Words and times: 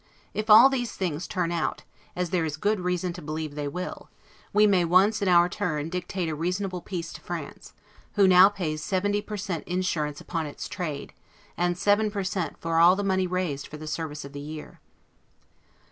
If 0.33 0.49
all 0.49 0.67
these 0.67 0.93
things 0.93 1.27
turn 1.27 1.51
out, 1.51 1.83
as 2.15 2.31
there 2.31 2.43
is 2.43 2.57
good 2.57 2.79
reason 2.79 3.13
to 3.13 3.21
believe 3.21 3.53
they 3.53 3.67
will, 3.67 4.09
we 4.51 4.65
may 4.65 4.83
once, 4.83 5.21
in 5.21 5.27
our 5.27 5.47
turn, 5.47 5.89
dictate 5.89 6.27
a 6.27 6.33
reasonable 6.33 6.81
peace 6.81 7.13
to 7.13 7.21
France, 7.21 7.73
who 8.13 8.27
now 8.27 8.49
pays 8.49 8.83
seventy 8.83 9.21
per 9.21 9.37
cent 9.37 9.63
insurance 9.67 10.19
upon 10.19 10.47
its 10.47 10.67
trade, 10.67 11.13
and 11.55 11.77
seven 11.77 12.09
per 12.09 12.23
cent 12.23 12.59
for 12.59 12.77
all 12.79 12.95
the 12.95 13.03
money 13.03 13.27
raised 13.27 13.67
for 13.67 13.77
the 13.77 13.85
service 13.85 14.25
of 14.25 14.33
the 14.33 14.39
year. 14.41 14.79